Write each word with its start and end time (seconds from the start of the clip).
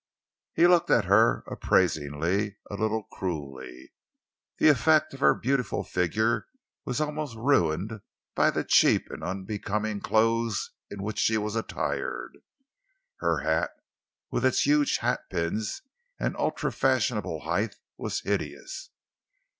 He 0.55 0.65
looked 0.65 0.89
at 0.89 1.05
her 1.05 1.43
appraisingly, 1.45 2.57
a 2.71 2.73
little 2.73 3.03
cruelly. 3.03 3.93
The 4.57 4.67
effect 4.67 5.13
of 5.13 5.19
her 5.19 5.35
beautiful 5.35 5.83
figure 5.83 6.47
was 6.85 6.99
almost 6.99 7.35
ruined 7.35 8.01
by 8.33 8.49
the 8.49 8.63
cheap 8.63 9.11
and 9.11 9.23
unbecoming 9.23 9.99
clothes 10.01 10.71
in 10.89 11.03
which 11.03 11.19
she 11.19 11.37
was 11.37 11.55
attired. 11.55 12.39
Her 13.19 13.41
hat, 13.41 13.69
with 14.31 14.43
its 14.43 14.61
huge 14.65 14.97
hatpins 15.01 15.83
and 16.19 16.35
ultra 16.35 16.71
fashionable 16.71 17.41
height, 17.41 17.75
was 17.95 18.21
hideous. 18.21 18.89